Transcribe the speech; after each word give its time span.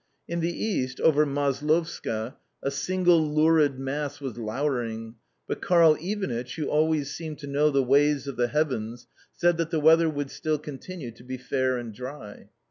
In 0.27 0.39
the 0.39 0.49
east, 0.51 0.99
over 0.99 1.27
Maslovska, 1.27 2.33
a 2.63 2.71
single 2.71 3.21
lurid 3.21 3.77
mass 3.77 4.19
was 4.19 4.35
louring, 4.35 5.13
but 5.47 5.61
Karl 5.61 5.95
Ivanitch 6.01 6.55
(who 6.55 6.67
always 6.67 7.13
seemed 7.13 7.37
to 7.37 7.45
know 7.45 7.69
the 7.69 7.83
ways 7.83 8.25
of 8.25 8.35
the 8.35 8.47
heavens) 8.47 9.05
said 9.31 9.57
that 9.57 9.69
the 9.69 9.79
weather 9.79 10.09
would 10.09 10.31
still 10.31 10.57
continue 10.57 11.11
to 11.11 11.23
be 11.23 11.37
fair 11.37 11.77
and 11.77 11.93
dry. 11.93 12.49